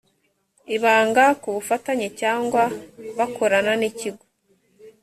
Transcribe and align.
ibanga 0.75 1.23
ku 1.41 1.47
bafatanya 1.55 2.07
cyangwa 2.21 2.63
bakorana 3.17 3.73
n 3.81 3.83
ikigo 3.89 4.23